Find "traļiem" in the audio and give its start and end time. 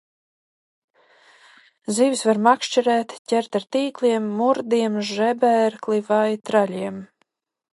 6.51-6.99